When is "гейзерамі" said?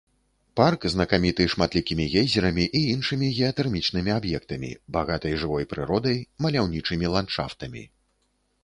2.13-2.65